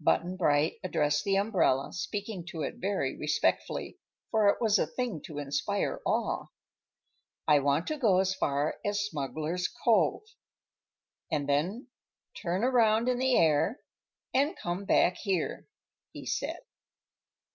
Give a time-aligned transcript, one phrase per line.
[0.00, 3.98] Button Bright addressed the umbrella, speaking to it very respectfully,
[4.30, 6.46] for it was a thing to inspire awe.
[7.46, 10.22] "I want to go as far as Smuggler's Cove,
[11.30, 11.88] and then
[12.40, 13.80] turn around in the air
[14.32, 15.68] and come back here,"
[16.12, 16.60] he said.